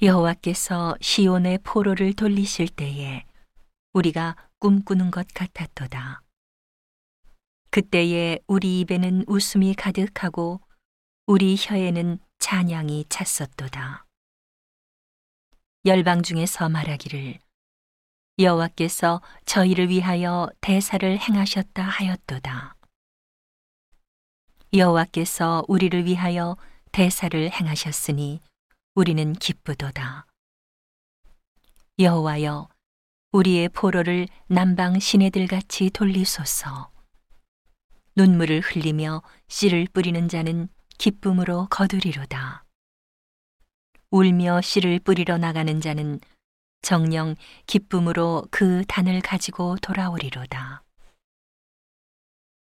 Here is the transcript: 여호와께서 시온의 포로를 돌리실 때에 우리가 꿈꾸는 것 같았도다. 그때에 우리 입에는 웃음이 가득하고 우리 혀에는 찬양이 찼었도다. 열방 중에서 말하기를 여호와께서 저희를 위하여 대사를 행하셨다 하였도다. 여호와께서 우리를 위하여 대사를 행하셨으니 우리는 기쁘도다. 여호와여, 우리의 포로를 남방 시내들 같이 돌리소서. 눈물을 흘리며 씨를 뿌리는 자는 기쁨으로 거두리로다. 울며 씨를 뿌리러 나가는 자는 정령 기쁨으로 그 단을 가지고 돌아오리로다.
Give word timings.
여호와께서 0.00 0.96
시온의 1.00 1.58
포로를 1.64 2.14
돌리실 2.14 2.68
때에 2.68 3.24
우리가 3.92 4.36
꿈꾸는 4.60 5.10
것 5.10 5.26
같았도다. 5.34 6.22
그때에 7.70 8.38
우리 8.46 8.78
입에는 8.78 9.24
웃음이 9.26 9.74
가득하고 9.74 10.60
우리 11.26 11.56
혀에는 11.58 12.20
찬양이 12.38 13.06
찼었도다. 13.08 14.06
열방 15.84 16.22
중에서 16.22 16.68
말하기를 16.68 17.40
여호와께서 18.38 19.20
저희를 19.46 19.88
위하여 19.88 20.48
대사를 20.60 21.18
행하셨다 21.18 21.82
하였도다. 21.82 22.76
여호와께서 24.72 25.64
우리를 25.66 26.04
위하여 26.04 26.56
대사를 26.92 27.50
행하셨으니 27.50 28.40
우리는 28.98 29.32
기쁘도다. 29.32 30.26
여호와여, 32.00 32.68
우리의 33.30 33.68
포로를 33.68 34.26
남방 34.48 34.98
시내들 34.98 35.46
같이 35.46 35.88
돌리소서. 35.90 36.90
눈물을 38.16 38.60
흘리며 38.60 39.22
씨를 39.46 39.86
뿌리는 39.92 40.26
자는 40.26 40.68
기쁨으로 40.98 41.68
거두리로다. 41.70 42.64
울며 44.10 44.62
씨를 44.62 44.98
뿌리러 44.98 45.38
나가는 45.38 45.80
자는 45.80 46.18
정령 46.82 47.36
기쁨으로 47.68 48.48
그 48.50 48.84
단을 48.88 49.20
가지고 49.20 49.76
돌아오리로다. 49.76 50.82